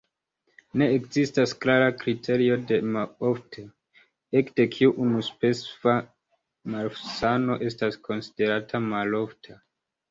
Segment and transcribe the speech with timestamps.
[0.81, 2.79] Ne ekzistas klara kriterio de
[3.33, 4.01] ofteco,
[4.43, 5.97] ekde kiu unu specifa
[6.77, 9.63] malsano estas konsiderata malofta.